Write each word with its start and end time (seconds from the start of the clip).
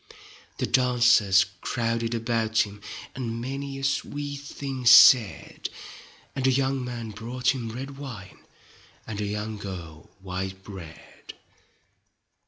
The 0.57 0.65
dancers 0.65 1.45
crowded 1.61 2.15
about 2.15 2.65
him, 2.65 2.81
And 3.13 3.39
many 3.39 3.77
a 3.77 3.83
sweet 3.83 4.37
thing 4.39 4.83
said, 4.87 5.69
And 6.35 6.47
a 6.47 6.51
young 6.51 6.83
man 6.83 7.11
brought 7.11 7.53
him 7.53 7.69
red 7.71 7.99
wine 7.99 8.39
And 9.05 9.21
a 9.21 9.25
young 9.25 9.57
girl 9.57 10.09
white 10.19 10.63
bread. 10.63 11.33